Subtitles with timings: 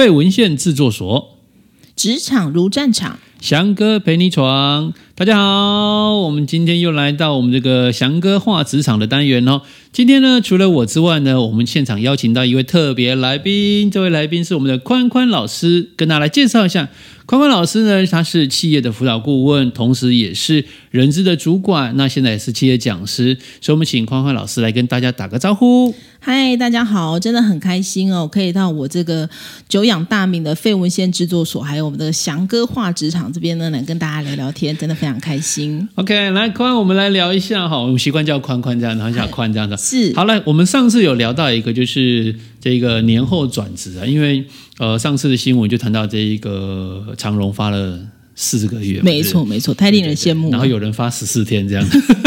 [0.00, 1.36] 废文献制作所，
[1.94, 4.94] 职场如战场，翔哥陪你闯。
[5.20, 9.60] 大家好，我们今天又来到我们这个翔哥话职场的单元哦。
[9.92, 16.88] 今天呢，除了我之外呢，我们现场邀请到一位特别来宾，这位来宾是我们的宽宽老师，跟大家来介绍一下。
[17.26, 25.94] 宽宽老师呢，他是企业的辅导顾问，同时也是人资的主管，那现在也是企业讲师，所以我们请宽宽老师来跟大家打个招呼。
[26.18, 29.30] 嗨，大家好，真的很开心哦，可以到我这个
[29.68, 35.88] 久仰大名的废文献制作所，还有我们的翔哥画职场这边呢，来跟大家聊聊天，真的非常开心。
[35.94, 39.76] OK，来宽，我们来聊一下哈，我们习惯叫宽宽这样，然后叫宽这样的。
[39.78, 44.44] 是，好了，我们上次有聊到一个，就是这个年后转职啊，因为。
[44.78, 48.00] 呃，上次的新闻就谈到这一个长荣发了
[48.34, 50.52] 四个月，没错没错，太令人羡慕了。
[50.52, 51.86] 然后有人发十四天这样，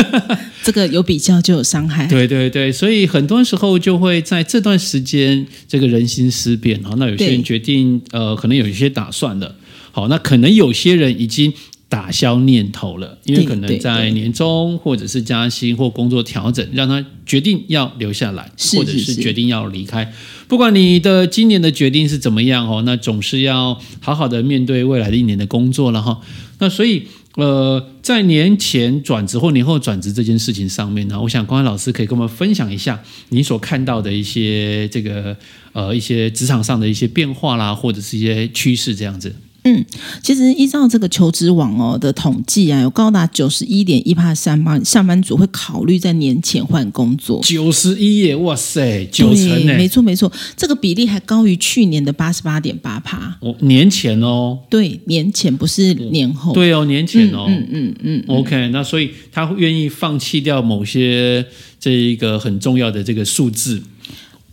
[0.61, 2.05] 这个有比较就有伤害。
[2.05, 6.79] 对对对，所以很多时候就会在这段时间，这个人心思变。
[6.83, 9.55] 好，那有些人决定，呃，可能有一些打算的。
[9.91, 11.51] 好，那可能有些人已经。
[11.93, 20.11] 打消念头了，因为可能在年终或者是加薪或工作调整，让他决定要留下来，或者是决定要离开。
[20.47, 26.19] 不管你的今年的决定是怎么样哦，那总是要好好的面对未来的一年的工作了哈。
[26.57, 27.03] 那所以
[27.35, 35.37] 呃，在年前转职或年后转职这件事情上面呢，我想宽宽老师可以跟我们分享一下你所看到的一些这个
[35.73, 39.35] 呃一些职场上的一些变化啦，或者是一些趋势这样子。
[39.63, 39.85] 嗯，
[40.21, 47.41] 其实依照这个求职网哦的统计啊，有高达九十一点一趴上班上班族会考虑在年前换工作。
[47.43, 49.73] 九十一耶，哇塞，九成呢？
[49.77, 53.37] 没错没错，这个比例还高于去年的八十八点八趴。
[53.39, 56.53] 哦，年前哦，对，年前不是年后。
[56.53, 61.45] 对哦，年前哦，嗯嗯嗯，嗯，OK，那所以他会愿意放弃掉某些
[61.79, 63.81] 这一个很重要的这个数字。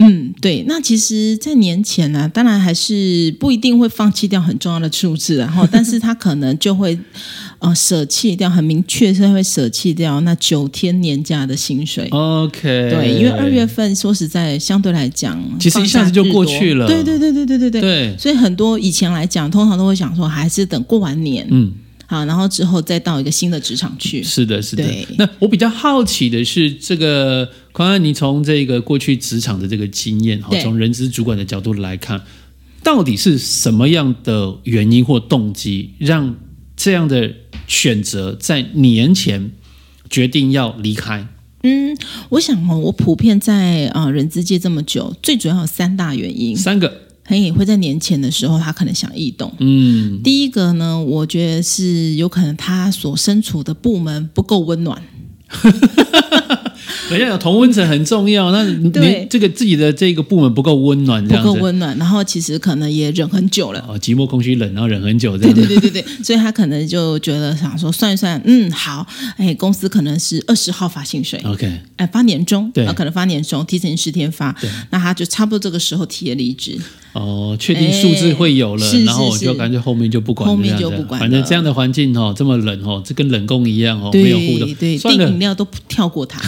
[0.03, 6.99] 嗯，对，那其实，在年前呢、啊，当然还是不一定会放弃掉很重要的数字，然后，但是他可能就会
[7.59, 12.09] 呃舍弃掉，很明确是会舍弃掉那九天年假的薪水。
[12.12, 16.87] OK，对，因为二月份说实在，相对来讲，其实一下子就过去了。
[16.87, 17.81] 对对对对对对对。
[17.83, 21.71] 对，所以很多以前来讲，通常都会想说，还是等过完年，嗯，
[22.10, 24.21] 好，然后之后再到一个新的职场去。
[24.21, 24.84] 是的，是的。
[25.16, 27.48] 那我比较好奇的是这个。
[27.72, 32.21] 宽安，你从这个过去职场的这个经验，哈，从人资主管的角度来看，
[32.82, 36.34] 到底是什么样的原因或动机，让
[36.76, 37.32] 这样的
[37.69, 39.53] 选择在年前
[40.10, 41.28] 决定要离开？
[41.62, 41.97] 嗯，
[42.31, 46.56] 我想哦，我普遍在啊人资界这么久，最主要有三大原因。
[46.56, 49.52] 三个，嘿，会在年前的时候，他可能想异动。
[49.60, 55.00] 嗯，第一个呢，我觉得是有可能他所身处的部门不够温暖。
[57.11, 58.91] 人家有同温层很重要，那你
[59.28, 65.61] 这个自己的这个部门不够温暖，不够温暖，然后其实可能也忍很久了，哦，寂寞、空虚、冷，然后忍很久，这样子。
[65.61, 69.06] 对对对对对，所以他可能就觉得想说算一算，嗯，好，
[69.37, 74.55] 哎，公司可能是二十号发薪水，OK，哎，发年终，对，可能发年终，提前十天发，
[74.91, 76.78] 那他就差不多这个时候提了离职。
[77.12, 86.41] 哦，确定数字会有了，然后我就干脆后面就不管，后面就不管，反正这样的环境哦，这么冷哦，这跟冷宫一样哦，对没有互动，对，订饮料都跳过它。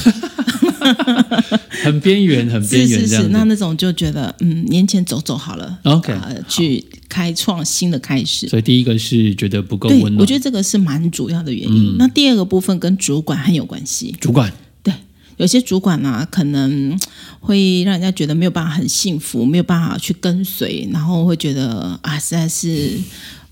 [1.85, 3.29] 很边缘， 很边缘，是是是。
[3.29, 8.49] 那那种就觉得，嗯，年前走走好了，OK，呃，去开创新的开始。
[8.49, 11.95] 所以第一个是觉得不够温暖，我觉得这个是蛮主要的原因。
[11.95, 14.15] 嗯、那第二个部分跟主管很有关系。
[14.21, 14.93] 主管对，
[15.39, 16.99] 有些主管呢、啊，可能
[17.41, 22.99] 会让人家觉得没有办法很幸福，没有办法去跟随，然后会觉得啊，实在是。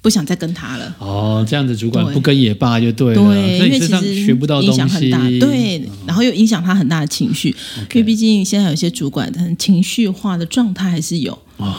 [0.02, 0.96] 不想再跟他了。
[0.98, 3.22] 哦，这样子主管不跟也罢，就对了。
[3.22, 5.18] 对，因为其实学不到东西，影响很大。
[5.38, 7.48] 对，然后又影响他很大的情绪。
[7.50, 11.38] 因为毕竟现在有些主管，他情绪化的状态还是有。
[11.58, 11.74] 哦。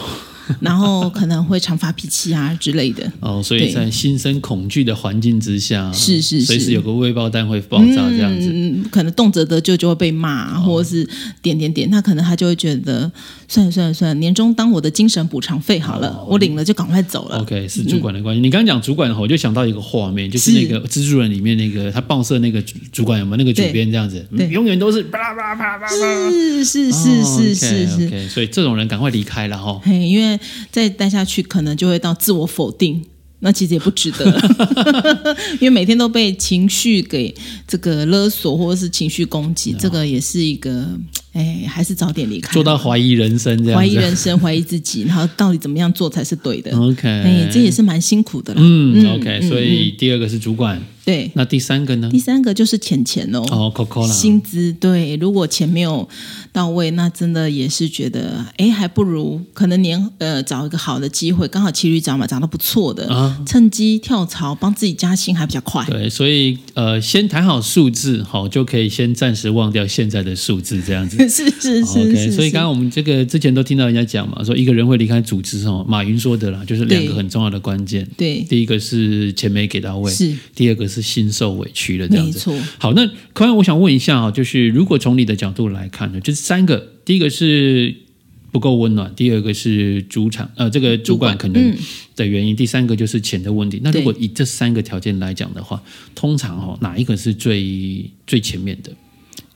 [0.60, 11.08] 然后可能会常发脾气啊之类的哦，所以在心生恐惧的环境之下，是是是，随时有个未爆弹会爆炸这样子，嗯，可能动辄得咎就会被骂，哦、或者是
[11.40, 13.10] 点点点，那可能他就会觉得
[13.48, 17.38] 算了算了算了，年终当我的精神补偿费好了，哦、我领了就赶快走了。
[17.38, 18.40] OK，是主管的关系。
[18.40, 30.31] 嗯、你刚刚讲主管，我就想到一个画面，就是那个蜘蛛人里面那个他报社那个主管有没有那个主编这样子，永远都是叭叭叭叭叭，是是是是是是，哦、所以这种人赶快离开了哈，嘿，因为
[30.70, 33.02] 在待下去可能就会到自我否定，
[33.40, 34.24] 那其实也不值得，
[35.58, 37.34] 因为每天都被情绪给
[37.66, 40.86] 这个勒索或者是情绪攻击，这个也是一个，
[41.32, 48.60] 哎，还是早点离开，做到怀疑人生这样，怀疑人生， 怀疑自己，然后到底怎么样做才是对的？OK，哎，这也是蛮辛苦的啦。
[48.62, 50.80] 嗯，OK，所以第二个是主管。
[51.04, 52.08] 对，那第三个呢？
[52.12, 56.08] 第三个就是钱钱哦，哦，Coco 啦，薪资对，如果钱没有
[56.52, 65.84] 到位，那真的也是觉得，哎，还不如可能年呃找一个好的机会，刚好骑驴找马，找到不错的，啊、趁机跳槽，帮自己加薪还比较快。
[65.86, 71.21] 对，所以呃，先谈好数字，好就可以先暂时忘掉现在的数字，这样子。
[71.28, 72.30] 是是是，，OK。
[72.30, 78.06] 所以刚刚我们这个之前都听到人家讲嘛，说一个人会离开组织哦，马云说的啦，就是两个很重要的关键。
[78.16, 82.50] 对，第一个是钱没给到位，是；第二个是心受委屈了，这样子。
[82.50, 82.66] 没错。
[82.78, 87.94] 好，那刚刚我想问一下啊，就是如果从你的角度来看呢，就是三个，第一个是
[88.50, 91.74] 不够温暖，第二个是主场呃这个主管可能
[92.14, 93.80] 的原因，嗯、第三个就是钱的问题。
[93.82, 95.82] 那如果以这三个条件来讲的话，
[96.14, 98.90] 通常哦哪一个是最最前面的？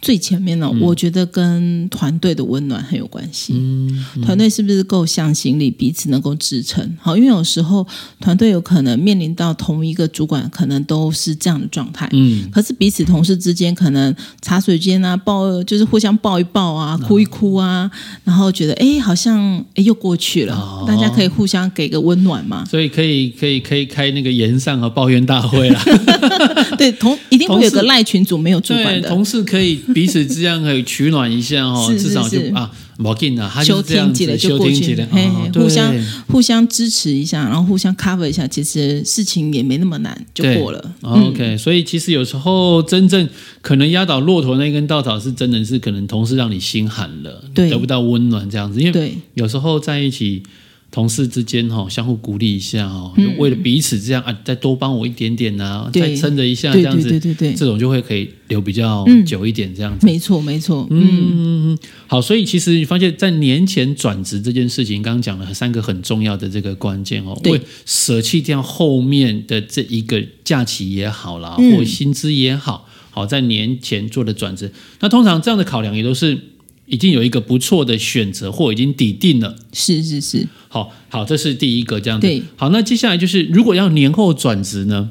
[0.00, 3.54] 最前面呢，我觉得跟团队的温暖很有关系。
[3.56, 6.96] 嗯，团队是不是够向心力，彼此能够支撑？
[7.00, 7.84] 好，因为有时候
[8.20, 12.08] 团队有可能面临到同一个主管，可能都是这样的状态。
[12.12, 17.90] 嗯，可是彼此同事之间，可能茶水间啊，抱就是互相抱一抱啊，哭一哭啊，
[18.22, 22.64] 然后觉得哎，好像哎又过去了，哦，大家可以互相给个温暖嘛。
[22.66, 25.82] 所以可以可以可以开那个言上和抱怨大会啦。
[26.76, 29.80] 对，同一定会有个赖群组没有主管的同事可以。
[29.94, 35.06] 彼此这样可以取暖一下哦，至少就啊，没劲啊，休听几了就过去了，
[35.54, 35.94] 互相
[36.28, 40.94] 互相支持一下，然后互相 cover 一下，其实事情也没那么难，就过了。
[41.02, 43.28] OK，嗯，所以其实有时候真正
[43.62, 50.42] 可能压倒骆驼那根稻草，是真的是可能同时让你心寒了，得不到温暖这样子，因为有时候在一起。
[50.90, 60.06] 同事之间哈，相互鼓励一下哈，为了彼此这样啊，再多帮我一点点啊，再撑着一下这样子，对对对，这种就会可以留比较久一点这样子。
[60.06, 76.38] 没错没错，嗯，好，所以其实你发现，在年前转职这件事情，刚刚讲了三个很重要的这个关键哦，会舍弃掉后面的这一个假期也好啦，或薪资也好，好在年前做的转职，那通常这样的考量也都是。
[76.86, 79.56] 已经有一个不错的选择，或已经抵定了。
[79.72, 82.26] 是是是，好好，这是第一个这样子。
[82.26, 85.10] 对，好，那接下来就是，如果要年后转职呢？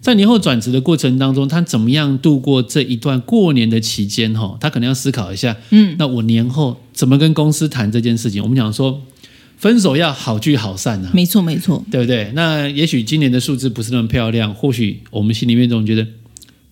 [0.00, 4.32] 在年后转职的过程当中，他怎么样度过这一段过年的期间？
[4.34, 5.56] 哈，他可能要思考一下。
[5.70, 8.40] 嗯，那我年后怎么跟公司谈这件事情？
[8.40, 9.02] 我们讲说，
[9.56, 11.10] 分手要好聚好散啊。
[11.12, 12.30] 没错没错，对不对？
[12.36, 16.06] 那也许今年的数字不是那么漂亮，或许我们心里面总觉得。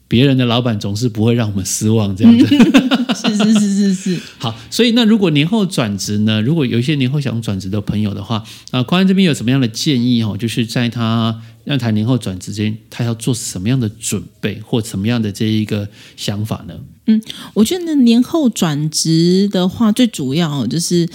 [0.07, 2.47] 别人的老板总是不会让我们失望，这样子。
[2.47, 4.21] 是是是是是。
[4.39, 6.41] 好，所以那如果年后转职呢？
[6.43, 10.37] 如果有一些年后想转职的朋友的话，啊，宽安这边有什么样的建议哦？
[10.37, 16.75] 就是在他要谈年后转职之间，他要做什么样的准备，或什么样的这一个想法呢？
[17.07, 17.21] 嗯，
[17.55, 21.09] 我觉得年后转职的话，最主要就是。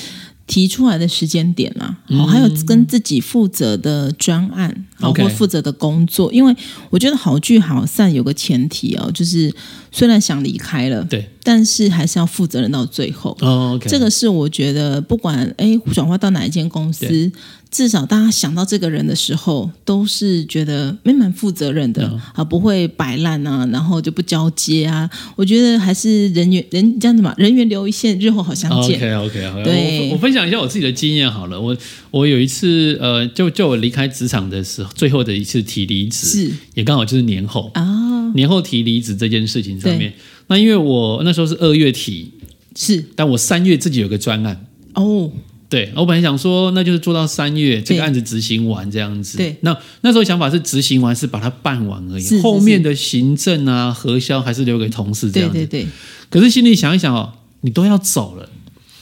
[0.50, 6.56] 提出来的时间点啊，好，还有跟自己负责的专案，包括负责的工作，因为
[6.90, 9.54] 我觉得好聚好散有个前提哦，就是
[9.92, 13.38] 虽然想离开了，对，但是还是要负责任到最后。
[13.42, 17.32] 哦这个是我觉得不管哎转化到哪一间公司。
[17.72, 25.08] 至少大家想到这个人的时候，都是觉得蛮蛮负责任的啊，嗯、不会摆烂啊，然后就不交接啊。
[25.36, 28.96] 我觉得还是人缘人这样子嘛，人缘留一线，日后好相见。
[28.96, 31.62] OK OK，好，对我，我分享一下我自己的经验好了。
[31.62, 31.78] 我
[32.10, 40.12] 我有一次呃，就就我离开职场的时候，最后的一次提离职，是也刚好就是年后啊，哦、年后提离职这件事情上面。
[40.48, 42.32] 那因为我那时候是二月提，
[42.76, 45.32] 是，但我三月自己有个专案哦。
[45.70, 49.38] 对，我本来想说，那就是做到三月这个案子执行完这样子。
[49.38, 55.54] 对，那那时候想法是执行完是把它办完而已，是是是后面的行政啊、核销还是留给同事这样子。
[55.54, 55.88] 对对对。
[56.32, 58.50] 可是心里想一想哦，你都要走了，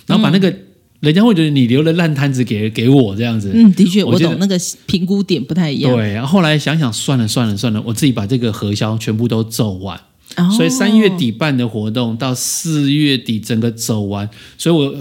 [0.07, 0.59] 然后把那个、嗯、
[0.99, 3.49] 人家会觉得你留了烂摊子给给我这样子。
[3.53, 5.95] 嗯，的确，我，我懂那个评估点不太一样。
[5.95, 9.97] 对，然后后来想想，算了算了算了，我自己把这个核销全部都走完。
[10.55, 14.95] 所以三月底办的活动到四月底整个走完，所以我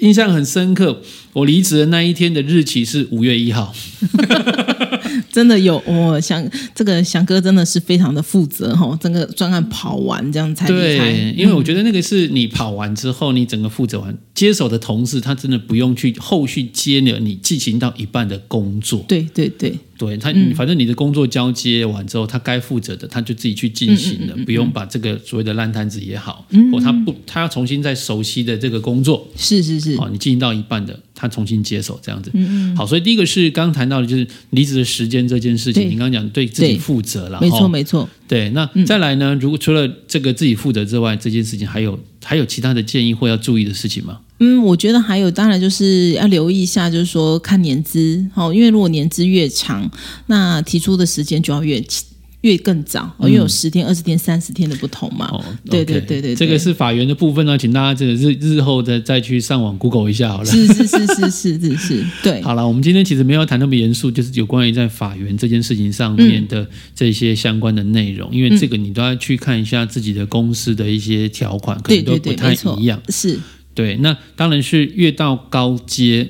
[0.00, 1.00] 印象很深刻。
[1.32, 3.72] 我离职的那一天的日期是五月一号。
[5.30, 6.44] 真的有，我想
[6.74, 10.66] 这个翔哥真的是非常的负责哈，整个专案跑完这样才。
[10.66, 19.04] 对，因为我觉得那个是你跑完之后，你整个负责完接手的同事，他真的不用去后续接了你进行到一半的工作。
[19.06, 19.78] 对对对。
[20.00, 32.32] 对他，反正你的工作交接完之后，他该负责的，他就自己去进行了，不用把这个所谓的烂摊子也好，或他不，他要重新再熟悉的这个工作，是是是，哦，你进行到一半的，他重新接手这样子，
[32.74, 44.20] 好，所以第一个是刚刚谈到的，就是离职的时间这件事情，你刚刚讲对自己负责了，没错没错，对，那再来呢，如果除了这个自己负责之外，这件事情还有还有其他的建议或要注意的事情吗？
[44.38, 49.90] 嗯，我觉得还有，当然就是要留意一下，就是说看年资，好，因为如果年资越长，
[50.26, 51.80] 那提出的时间就要越
[52.42, 55.26] 越更早，因为有十天、二十天、三十天的不同嘛。
[55.26, 60.44] 哦，对对对对，这个是法源的部分呢，请大家这个日日后再再去上网 Google 一下好了。
[60.46, 62.40] 是是是是是是是，对。
[62.42, 73.02] 好了，我们今天其实没有谈那么严肃，就是有关于在法源这件事情上面的这些相关的内容，因为这个你都要去看一下自己的公司的一些条款，可能都不太一样。
[73.08, 73.38] 是，
[73.74, 73.96] 对。
[73.98, 76.26] 那当然是越到高阶，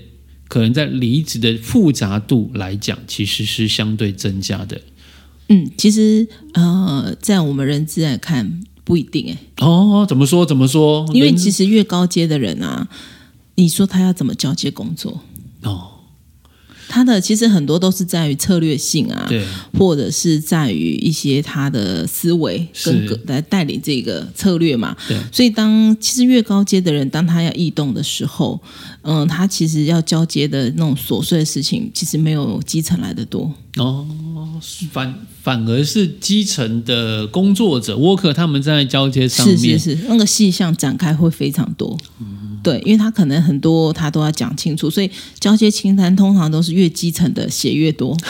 [0.48, 4.80] 可能在离职的复杂度来讲，其实是相对增加的。
[5.50, 9.66] 嗯，其实呃，在我们人资来看，不一定哎。
[9.66, 10.46] 哦，怎么说？
[10.46, 11.06] 怎么说？
[11.12, 12.88] 因为其实越高阶的人啊，
[13.56, 15.20] 你说他要怎么交接工作？
[15.64, 15.88] 哦。
[16.92, 19.46] 他的其实很多都是在于策略性啊，对，
[19.78, 24.96] 或者是在于一些他的思维跟来带领这个策略嘛。
[25.06, 28.60] 对，所以当其实越高阶的人，当他要异动的时候，
[29.02, 33.48] 嗯，他其实要交接的那种琐碎的事情，其实没有基层来的多。
[33.76, 34.04] 哦，
[34.90, 41.96] 反反而是基层的工作者 worker 他们在交接上面，是是是，那个细项展开会非常多。
[42.20, 48.16] 嗯对，因为他可能很多他都要讲清楚，所以交接清单通常都是越基层的写越多。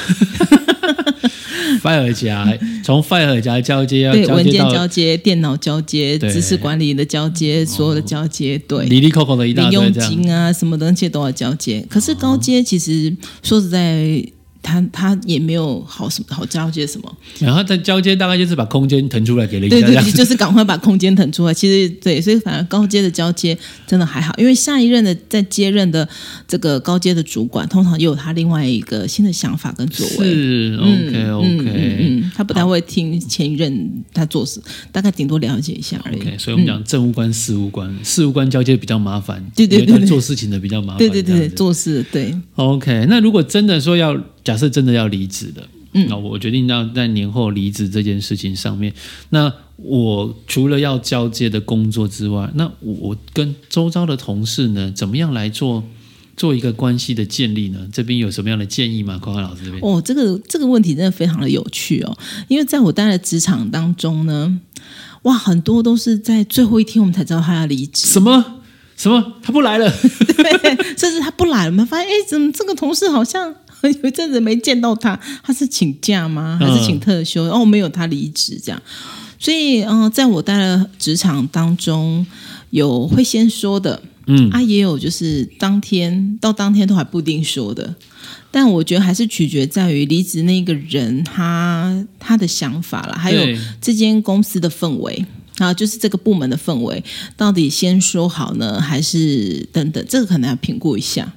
[1.82, 2.46] file 夹
[2.84, 11.84] 从 file 夹交接要对交接文件交接、电脑交接、知识管理的交接、所有的交接，对，里里扣扣的一大堆，零用金啊，什么东西都要交接。
[11.88, 14.22] 可是高阶其实说实在。
[14.62, 21.54] 他他也没有好什么好交接什么，然后在交接大概就是把空间腾出来给了一下，对对对，就是赶快把空间腾出来。
[21.54, 26.06] 其实 对，所以反而高阶的交接真的还好，因为下一任的在接任的
[26.46, 30.26] 这个高阶的主管，通常又有他另外一个新的想法跟作为。
[30.34, 34.60] 是 OK OK，嗯，嗯，嗯，他不太会听前一任他做事，
[34.92, 36.20] 大概顶多了解一下而已。
[36.38, 42.34] 所以我们讲政务官、事务官，事务官交接比较麻烦，对对对，做事情的比较麻烦，对对对，做事对。
[42.56, 44.14] OK，那如果真的说要。
[44.44, 48.92] 假设真的要离职了，嗯，那我决定要在年后离职这件事情上面，
[49.30, 55.82] 那我除了要交接的工作之外，那我跟周遭的同事呢，怎么样来做
[56.36, 57.88] 做一个关系的建立呢？
[57.92, 59.18] 这边有什么样的建议吗？
[59.18, 59.82] 宽宽老师这边？
[59.82, 62.16] 哦，这个这个问题真的非常的有趣哦，
[62.48, 64.60] 因为在我待的职场当中呢，
[65.22, 68.60] 哇，很多都是在最后一天我们才知道他要离职，什么？
[68.96, 69.34] 什么？
[69.42, 69.90] 他不来了？
[70.36, 73.54] 对，甚至他不来了，我们发现，哎，怎么这个同事好像？
[74.02, 76.58] 有一阵子没见到他，他是请假吗？
[76.60, 77.44] 还是请特休？
[77.44, 78.82] 嗯、哦，没有，他离职这样。
[79.38, 82.26] 所以，嗯、呃，在我待的职场当中，
[82.70, 87.94] 有会先说的，嗯，啊，也有就是当天到当天都还不一定说的。
[88.50, 93.42] 但我觉得还是取决在于离职那个人他他的想法了，还有
[93.80, 95.24] 这间公司的氛围
[95.58, 97.02] 啊，就是这个部门的氛围，
[97.36, 100.04] 到底先说好呢，还是等等？
[100.08, 101.32] 这个可能要评估一下。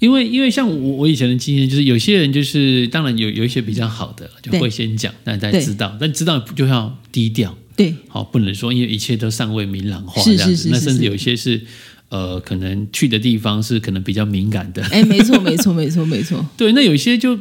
[0.00, 10.56] 因为，因为像我，我以前的经验就是，有些人就是，当然有有一些比较好的，就会先讲，但大家知道，但知道就要低调，对，好，不能说，因为一切都尚未明朗化这样子。
[10.56, 11.60] 是是是是是，那甚至有些是，
[12.08, 14.82] 呃，可能去的地方是可能比较敏感的。
[14.86, 16.44] 哎，没错，没错，没错，没错。
[16.56, 17.38] 对，那有一些就。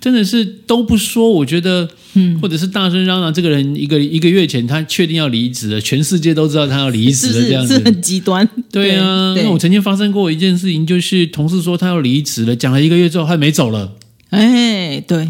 [0.00, 8.48] 真的是都不说，我觉得，嗯，或者是大声嚷嚷，这个人一个一个月前他确定要离职了，全世界都知道他要离职了，这样子是，是很极端。
[8.72, 13.92] 对啊，那我曾经发生过一件事情，就是同事说他要离职了，讲了一个月之后他没走了。
[14.30, 15.28] 哎，对，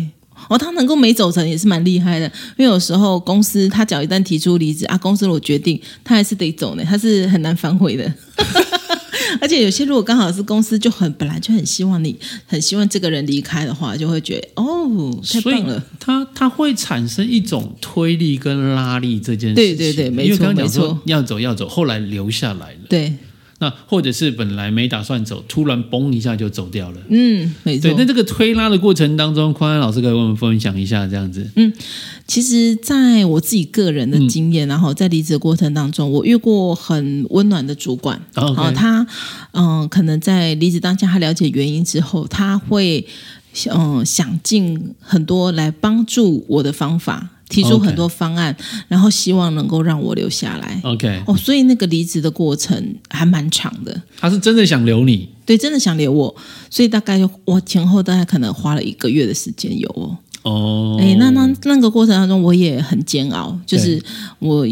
[0.48, 8.12] 哦，他能够没走成也是蛮厉害的，因为有时候公司他只要一旦提出离职啊，公司如果决定，他还是得走呢，他是很难反悔的。
[9.40, 15.82] 而且有些如果刚好是公司就很本来就很希望你很希望这个人离开的话，就会觉得哦，太棒了。
[15.98, 19.76] 他他会产生一种推力跟拉力这件事情。
[19.76, 22.78] 对对对，没错，没错，要走要走，后来留下来了。
[22.88, 23.12] 对。
[23.60, 27.00] 那或者是本来没打算走，突然嘣一下就走掉了。
[27.08, 27.90] 嗯，没错。
[27.90, 31.48] 对，那这个推拉的过程当中，宽安老师可以跟我们分享一下这样子。
[31.56, 31.72] 嗯，
[32.26, 38.20] 其实在我自己个人的经验，嗯、然后在离职的过程当中，我遇过很温暖的主管。
[38.34, 39.06] 哦、okay，他
[39.52, 43.06] 嗯、呃，可能在离职当下，他了解原因之后，他会
[43.66, 47.28] 嗯、呃、想尽很多来帮助我的方法。
[47.50, 48.56] 提出很多方案.
[48.88, 50.80] 然后希望能够让我留下来。
[50.84, 54.00] OK，哦，所以那个离职的过程还蛮长的。
[54.18, 56.34] 他是真的想留你，对，真的想留我，
[56.70, 60.16] 所以大概我前后大概可能花了一个月的时间有哦。
[60.44, 64.02] 哦，哎，那那那个过程当中我也很煎熬，就是
[64.38, 64.66] 我。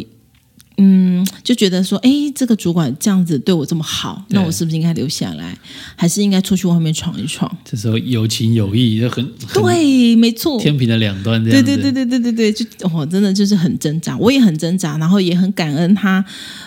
[0.80, 5.58] 嗯，就觉得说，哎，这个主管这样子对我这么好，那我是不是应该留下来，
[5.96, 7.50] 还是应该出去外面闯一闯？
[7.64, 11.64] 这时候有情有义就很，很对，没错，天平的两端这样。
[11.64, 16.24] 对对对对对对对，就哦，真的就是很挣扎，我也很挣扎，然后也很感恩他，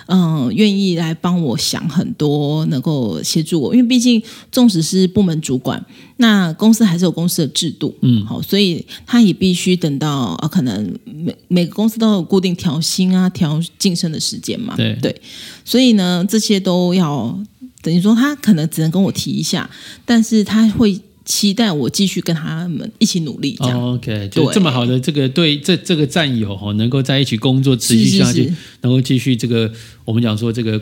[0.07, 5.81] 嗯、呃，愿意来帮我想很多，能够协助我，因为毕竟纵使是部门主管，
[6.21, 14.95] 那公司还是有公司的制度，嗯，好，所以他也必须等到啊，可能每每个公司都有固定调薪啊、调晋升的时间嘛，对。
[15.01, 15.21] 对，
[15.65, 17.35] 所以呢，这些都要
[17.81, 19.67] 等于说他可能只能跟我提一下，
[20.05, 28.55] 但是他会期待我继续跟他们一起努力，这样、哦、OK，就这么好的这个对这这个战友哈，能够在一起工作持续下去，是是是。
[28.81, 29.71] 能够继续这个
[30.05, 30.79] 我们讲说这个。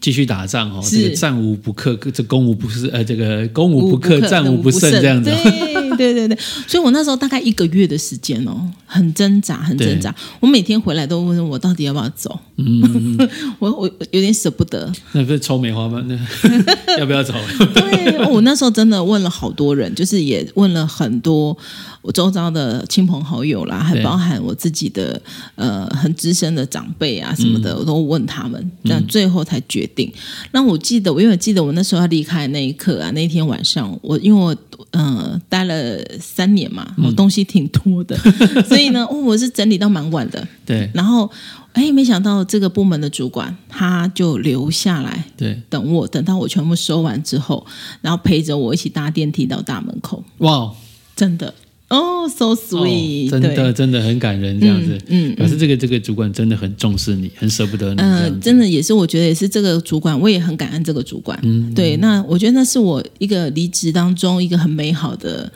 [0.00, 5.30] 继续打仗哦，这个战无不克，这攻无不胜，呃，这个攻无不克，战无不胜这样子。
[5.30, 6.38] 对对对对，
[6.68, 10.14] 所以我那时候大概一个月的时间哦，很挣扎，很挣扎。
[10.40, 13.18] 我每天回来都问我到底要不要走， 嗯，
[13.58, 14.90] 我我有点舍不得。
[15.12, 16.02] 那不是抽梅花吗？
[16.06, 16.16] 那
[16.98, 17.34] 要不要走？
[17.74, 21.56] 对，我那时候真的问了好多人，就是也问了很多。
[22.00, 25.20] 我周遭的亲朋好友啦，还包含我自己的
[25.56, 30.10] 呃很资深的长辈啊什么的，嗯、我都问他们，但最后才决定。
[30.52, 34.56] 那、嗯、我记得，我因为记得我那时候要离开那一刻啊，那天晚上，我因为我
[34.92, 40.46] 呃待了三年嘛，我东西挺多的，嗯、 所以呢，哦，我是整理到蛮晚的。
[40.66, 41.30] 对，然后
[41.72, 47.64] 哎，没想到这个部门的主管他就留下来，对，等我等到我全部收完之后，
[48.02, 50.22] 然后陪着我一起搭电梯到大门口。
[50.38, 50.72] 哇，
[51.14, 51.54] 真的。
[51.88, 54.98] 哦、oh,，so sweet，、哦、真的真的很感人，这样子。
[55.06, 58.00] 嗯，可、嗯、是这个这个主管真的很重视你，很舍不得你。
[58.00, 61.38] 嗯、呃，真的也是，我觉得也是这个主管，我也很感恩这个主管。
[61.44, 65.48] 嗯，对，那我觉得那是我一个离职当中一个很美好的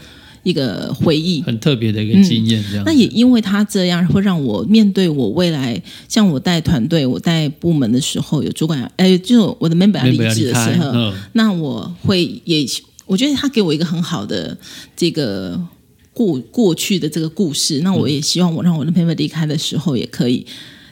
[0.42, 2.62] 一个回忆，很特别的一个经验。
[2.70, 12.66] 这样、嗯，那也因为他这样，会让我面对我未来，像我带团队、我带部门的时候，有主管，哎，就我的 member 要离职的时候，嗯、那我会也，
[13.06, 14.56] 我觉得他给我一个很好的
[14.96, 15.60] 这个。
[16.12, 20.44] 过过去的这个故事，那我也希望我让我的朋友离开的时候，也可以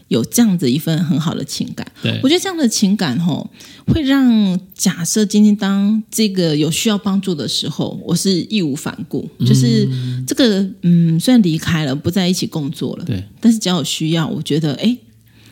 [0.09, 1.87] 有这样子一份很好的情感。
[2.03, 3.49] 对，我觉得这样的情感吼，
[3.87, 9.29] 会让假设今天当这个有需要帮助的时候，我是义无反顾。
[9.47, 9.89] 就是
[10.27, 14.97] 这个，嗯，虽然离开了，不在一起工作了，对，但是只要有需要，我觉得，哎，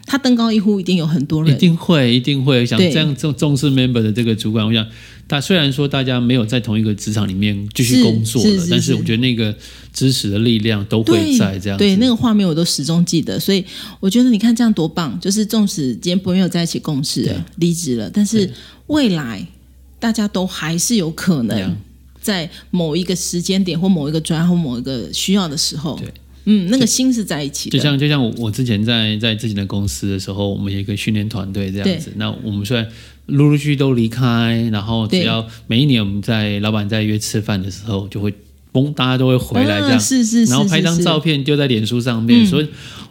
[0.07, 4.87] 他登高一呼，一定有很多人，一定会，一定会想这样重重视 member 的这个主管，我想。
[5.29, 9.53] 他虽然说大家没有在同一个职场里面继续工作了，但是我觉得那个
[9.93, 11.77] 支持的力量都会在这样。
[11.77, 13.65] 对，对那个画面我都始终记得，所以
[13.99, 15.19] 我觉得你看这样多棒！
[15.19, 18.49] 就是纵使今天没有在一起共事了，离职了，但是
[18.87, 19.45] 未来
[19.99, 21.77] 大家都还是有可能
[22.23, 26.15] 在某一个时间点或某一个专或某一个需要的时候，对，
[26.47, 27.77] 嗯，那个心是在一起的。
[27.77, 32.89] 就像就像我我之前在在自己的公司的时候，我们有一个训练团队这样子，那我们虽然。
[33.27, 38.33] 陆陆续续都离开，然后只要每一年我们在老板在约吃饭的时候，就会
[38.95, 42.63] 大家都会回来这样，是，是，然后拍张照片丢在脸书上面，说、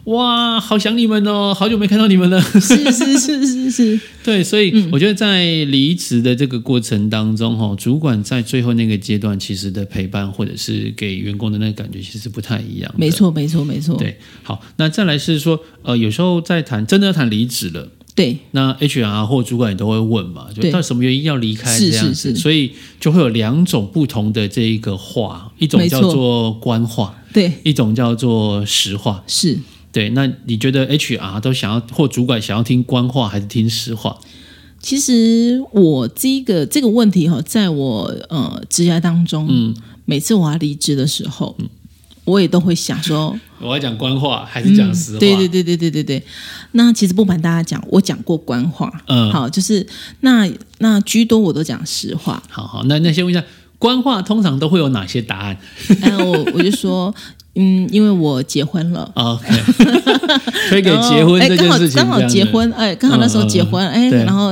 [0.04, 2.40] 哇，好想你们哦，好久没看到你们了。
[2.40, 2.60] 是
[2.92, 12.94] 是是是是，对，所以我觉得在离职的这个过程当中，哈，主管在最后那个阶段，其实的陪伴或者是给员工的那个感觉，其实不太一样。
[12.96, 13.96] 没错，没错，没错。
[13.96, 17.88] 对，好，那再来是说，呃，有时候在谈真的要谈离职了。
[18.16, 22.34] 对，那 HR 或主管也都会问嘛，就到底什么原因要离开这样子，是是。
[22.34, 29.58] 是，所以就会有两种不同的这一个话，一种叫做官话，对，一种叫做实话，是。
[29.92, 30.08] 对。
[30.10, 34.18] 那你觉得 HR 都想要或主管想要听官话还是听实话？
[34.80, 39.74] 其实我这个这个问题哈，在我呃职涯当中，嗯，
[40.06, 41.68] 每次我要离职的时候，嗯。
[42.26, 45.18] 我也都会想说，我要讲官话还是讲实话？
[45.18, 46.22] 嗯、对对对对对对对。
[46.72, 49.86] 那其实不瞒大家讲，我讲过官话，嗯，好，就是
[50.20, 50.46] 那
[50.78, 52.42] 那居多我都讲实话。
[52.50, 53.42] 好好，那那先问一下，
[53.78, 55.56] 官话通常都会有哪些答案？
[56.02, 57.14] 哎，我我就说。
[57.56, 59.48] 嗯，因为我结婚了，OK，
[60.68, 64.48] 推给结婚这件事情，刚好结婚，哎，刚好那时候结婚，哎，然后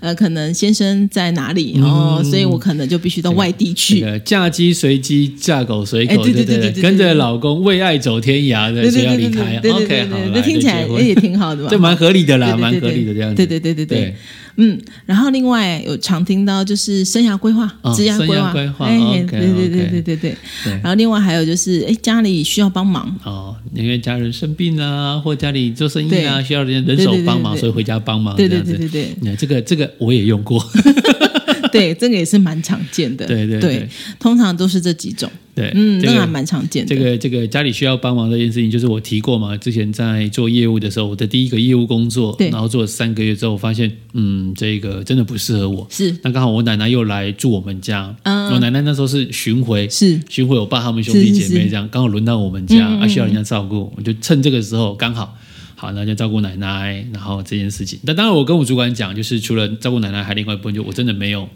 [0.00, 4.04] 呃，可能先生在哪里，然后所以我可能就必须到外地去。
[4.24, 9.58] 嫁鸡随鸡，嫁狗随狗，对对对对，跟着老公为爱走天涯的，所以要离开。
[9.58, 11.68] OK，好，那听起来也挺好的吧？
[11.70, 13.36] 这蛮合理的啦，蛮合理的这样子。
[13.36, 14.14] 对对对对对。
[14.60, 18.52] 嗯，然后另外有常听到就是生涯规划、职业规划，
[18.84, 18.98] 哎，
[19.30, 20.36] 对对对对对对。
[20.82, 28.34] 然后另外还有就是，哎，家里需要帮忙哦，因为家人生病啊，或家里做生意啊，需要人人手帮忙，所以回家帮忙。
[28.36, 28.88] 对对对对
[29.20, 30.58] 对，这个这个我也用过。
[31.72, 33.26] 对，这个也是蛮常见的。
[33.26, 35.30] 对对对，通常都是这几种。
[35.54, 36.94] 对，嗯，这个还蛮常见的。
[36.94, 39.56] 这个这个家里需要帮忙这件事情，就是我提过嘛。
[39.56, 45.84] 之前在做业务的时候，我的第一个业务工作，然后做了三个月之后，发现，嗯，这个真的不适合我。
[45.90, 46.16] 是。
[46.22, 55.36] 那刚好我奶奶又来住我们家，嗯我奶奶那时候是巡回，是巡回我爸他们兄弟姐妹这样，刚好轮到我们家，啊，需要人家照顾，我就趁这个时候刚好，
[55.78, 57.98] 好，那就照顾奶奶，然后这件事情。
[58.04, 61.48] 但当然，我跟我主管讲，就是除了照顾奶奶，还另外一部分，就我真的没有。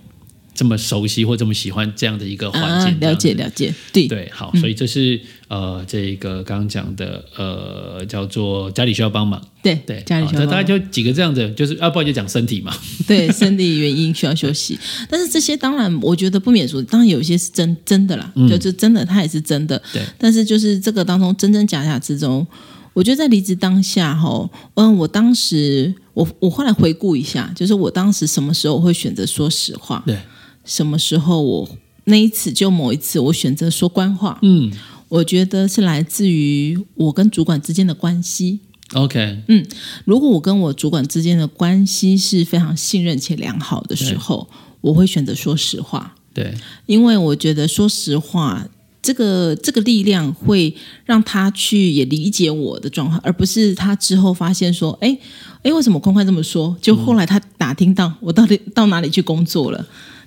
[0.54, 3.00] 这么熟悉或这么喜欢这样的一个环境。
[3.00, 9.42] 了解了解，对对，好，所以这是、嗯、呃，这个刚刚讲的呃，叫做家里需要帮忙。
[9.62, 10.54] 对对，家里需要帮忙。
[10.54, 12.70] 大概就几个这样子，就是要、啊、不然就讲身体嘛。
[13.08, 19.82] 对， 身体原因需要休息，但是这些当然我觉得不免俗，当然有一些是真真的啦，嗯、就是真的，它也是真的。
[19.90, 22.46] 对，但是就是这个当中真真假假之中。
[22.94, 30.02] 我觉得在离职当下，哈，嗯，我当时，我我后来回顾一下，就是我当时什么时候我会选择说实话？
[30.07, 30.18] 对，
[30.64, 31.68] 什么时候我
[32.05, 34.38] 那一次就某一次我选择说官话？
[34.42, 34.70] 嗯，
[35.09, 38.61] 我觉得是来自于我跟主管之间的关系。
[38.92, 39.66] OK，嗯，
[40.05, 44.46] 如果我跟我主管之间的关系是非常信任且良好的时候，
[44.83, 46.14] 我会选择说实话。
[46.35, 48.68] 对，因为我觉得说实话。
[49.03, 50.73] 这个这个力量会
[51.05, 55.19] 让他去也理解我的状况，而不是他之后发现说，哎
[55.62, 56.77] 哎，为什么宽宽这么说？
[56.81, 59.85] 就后来他打听到我到底到哪里去工作了，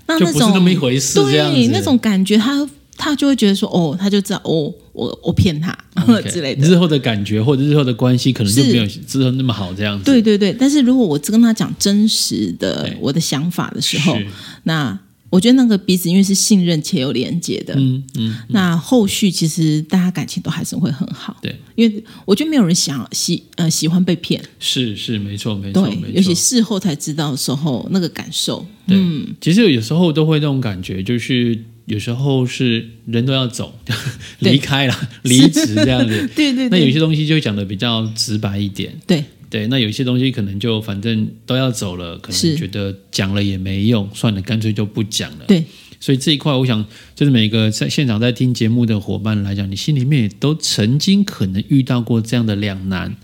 [0.07, 6.67] 那那种就不是那么一回事，对，那种感觉他，他他就会觉得说，哦，他就知道，哦，我我骗他、okay, 之类的。
[6.67, 10.03] 日后的感觉或者日后的关系可能就没有之后那么好，这样子。
[10.03, 14.17] 对对对，但是如果我只跟他讲真实的我的想法的时候，
[14.63, 14.99] 那。
[15.35, 33.77] 我觉得那个彼此因为是信任且有连接的，嗯嗯，嗯，那后续其实大家感情都还是会很好，对，因为我觉得没有人想喜呃喜欢被骗，是是没错没错，对，尤其事后才知道的时候那个感受，对，嗯，其实有时候都会那种感觉，就是有时候是人都要走，
[34.39, 39.25] 离开了，离职这样子， 对，对对，那有些东西就讲的比较直白一点，对。
[39.55, 45.45] 对，那有一些东西可能就反正都要走了，可能觉得讲了也没用，算了，干脆就不讲了。
[45.47, 45.63] 对，
[45.97, 53.15] 所以这一块，我想就是每个在现场在听节目的伙伴来讲，你心里面也都曾经可能遇到过这样的两难。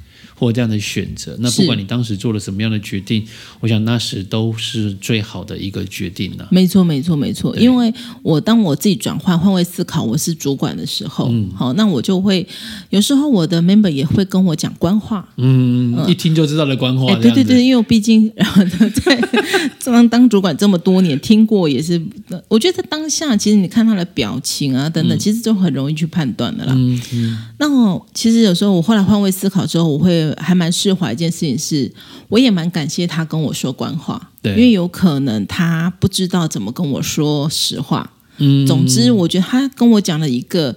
[0.41, 3.23] 或这样的选择，那不管你当时做了什么样的决定，
[3.59, 6.47] 我想那时都是最好的一个决定了。
[6.49, 7.55] 没错，没错，没错。
[7.57, 12.47] 因为我当我自己转换换位思考，我是主管的时候，嗯，好，那我就会
[12.89, 17.13] 有时候我的 member 也会跟我讲官话，嗯，嗯，一听就知道的官话。
[17.17, 18.63] 对对对，因为我毕竟然后
[19.05, 19.21] 在
[19.85, 22.01] 当当主管这么多年，听过也是。
[22.47, 26.73] 我觉得在当下，其实你看他的表情啊等等，嗯、其实就很容易去判断的啦。
[26.75, 27.37] 嗯嗯。
[27.59, 30.30] 那我其实有时候我后来换位思考之后，我会。
[30.39, 31.91] 还蛮释怀一件事情是，
[32.29, 38.11] 我也蛮感谢他跟我说官话，对，因为有可能他不知道怎么跟我说实话。
[38.37, 40.75] 嗯，总之我觉得他跟我讲了一个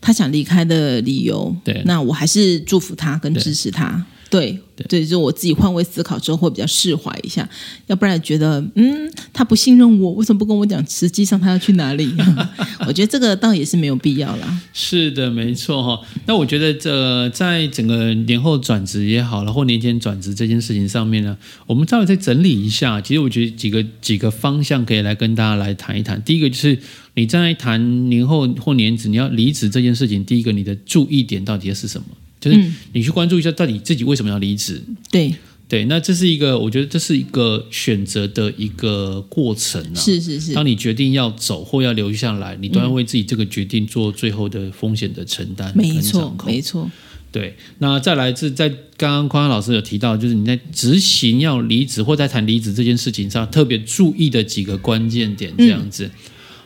[0.00, 4.04] 他想离开的理由，对，那我还是祝福他跟支持他。
[4.34, 7.48] 对对，就我自己换位思考之后会比较释怀一下，
[7.86, 10.84] 要不然觉得嗯，他不信任我，为什么不跟我讲？
[10.88, 12.12] 实际上他要去哪里？
[12.88, 14.60] 我觉得这个倒也是没有必要啦。
[14.72, 16.04] 是的，没错哈。
[16.26, 23.00] 那我觉得这在整个年后转职也好，然后年前转职这件事情上面呢，我们稍微再整理一下。
[23.00, 26.20] 其实我觉得几个几个方向可以来跟大家来谈一谈。
[26.24, 26.76] 第一个就是
[27.14, 32.06] 你在谈年后或年职你要离职这件事情，第一个你的注意点到底是什么？
[32.44, 34.82] 就是你去关注一下，到底自己为什么要离职？
[35.10, 35.34] 对
[35.66, 39.94] 对，那这是一个，我觉得这是一个选择的一个过程啊。
[39.94, 45.72] 是是是，当你决定要走或要留下来，你都要为自己这个决定做最后的风险的承担。
[45.74, 46.88] 没错，没错。
[47.32, 56.10] 对，那再来是在刚刚宽宽老师有提到，就是你在执行要离职或在谈离职这件事情上，特别注意的几个关键点，这样子。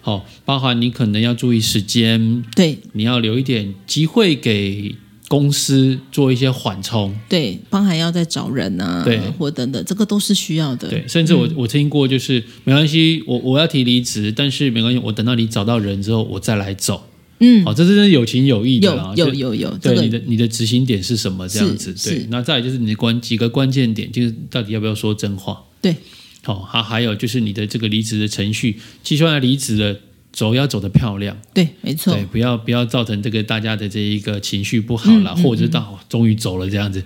[0.00, 4.96] 好、包含你可能要注意时间，对，你要留一点机会给。
[5.28, 10.88] 公司做一些缓冲，对，包含要再找人啊，对，或等等，这个都是需要的。
[10.88, 17.06] 对，甚至我、嗯、我听过，就是没关系，我我要提离职，但是没关系，我等到你找到人之后，我再来走。
[17.40, 19.78] 嗯，好，这真的有情有义的啊，有有有有。
[19.78, 21.46] 对，你的你的执行点是什么？
[21.46, 22.26] 这样子，对。
[22.30, 25.62] 那再来就是你的关几个关键点，就是到底要不要说真话？
[25.82, 25.94] 对，
[26.42, 30.00] 好，还还有就是你的这个离职的程序，就算要离职了。
[30.30, 37.02] 走要走得漂亮，对，没错，对，不要不要造成这个大家的这一个情绪不好了，嗯嗯、或者是到终于走了这样子。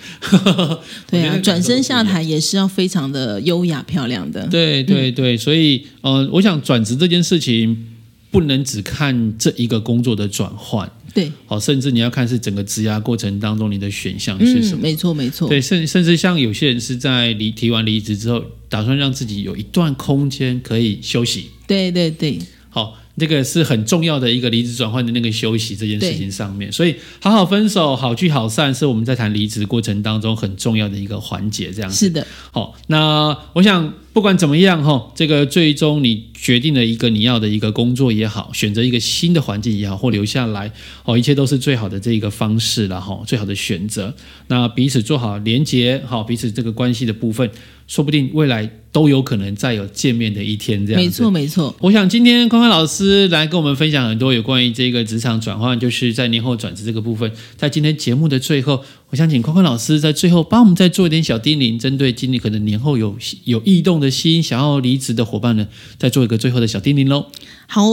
[1.09, 4.47] 对啊，转身下台也是要非常的优雅漂亮的。
[4.49, 7.87] 对对对，所以呃，我想转职这件事情
[8.31, 14.81] 不能只看这一个工作的转换，对，好，甚至你要看是整个职涯过程当中你的选项是什么。
[14.81, 21.47] 嗯、没错没错，对，甚甚至像有些人是在离提完离职之后，打算让自己有一段空间可以休息。
[21.67, 22.99] 对对对，好。
[23.17, 31.71] 这个是很重要的一个离职转换的那个休息这件事情上面，所以好好分手，好聚好散是我们在谈离职过程当中很重要的一个环节。
[31.71, 40.71] 这样子是的，好，那我想不管怎么样哈，这个最终你决定了一个你要的一个工作也好，选择一个新的环境也好，或留下来
[41.05, 44.15] 哦，一切都是最好的这一个方式了哈，最好的选择。
[44.49, 47.51] 那彼此做好连接，好彼此这个关系的部分，
[47.87, 50.87] 说不定未来都有可能再有见面的一天。
[50.87, 51.75] 这样，没错没错。
[51.81, 57.33] 我想今天宽宽老师来跟我们分享很多有关于这个职场转换，就是在年后转职这个部分。
[57.57, 65.67] 在今天节目的最后，我想请宽宽老师在最后帮我们再做一点小叮咛，针对今年可能年后有有异动的心，想要离职的伙伴呢，
[65.99, 67.29] 再做一个最后的小叮咛喽。
[67.67, 67.87] 好，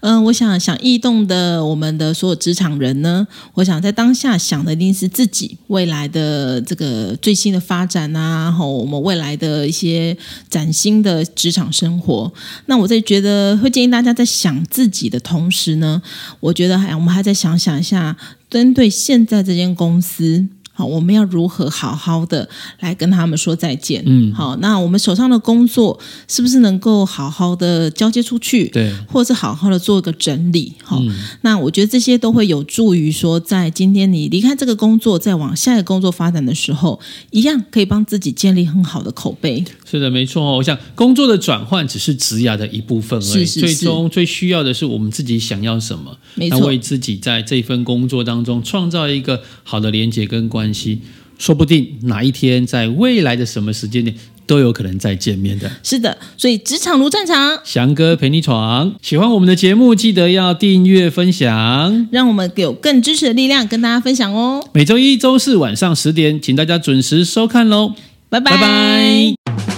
[0.00, 10.14] 嗯、我想想异动的我们的所有职场人呢，我想在当下想的一定是自己未来的这个最新的发展啊，然后我们未来的一些
[10.50, 12.30] 崭新的职场生活。
[12.66, 16.02] 那我在觉得会建议大家在想自己的同时呢，
[16.40, 18.18] 我觉得还我们还在想想一下，
[18.50, 20.46] 针对现在这间公司。
[20.76, 22.46] 好，我们要如何好好的
[22.80, 24.02] 来跟他们说再见？
[24.04, 28.68] 嗯，好，那我们手上的工作是不是能够好好的交接出去？
[28.68, 30.74] 对，或者是好好的做一个整理？
[30.84, 39.64] 好，嗯，那我觉得这些都会有助于说，在今天你离开这个工作，再往下一个工作发展的时候，一样可以帮自己建立很好的口碑。
[39.86, 40.56] 是的，没错哦。
[40.58, 50.65] 我想工作的转换只是职涯的一部分而已，是是是，最终最需要的是我们自己想要什么，没错，为自己在这份工作当中创造一个好的连接跟关系。
[50.66, 51.00] 关系，
[51.38, 55.70] 说不定哪一天，在未来的什么时间点，都有可能再见面的。
[55.84, 58.92] 是的，所以职场如战场，翔哥陪你闯。
[59.00, 64.68] 喜欢我们的节目，记得要订阅分享，让我们有更支持的力量跟大家分享哦。
[64.72, 67.94] 每周一、周四晚上十点，请大家准时收看喽。
[68.28, 68.50] 拜拜。
[68.50, 69.75] 拜拜。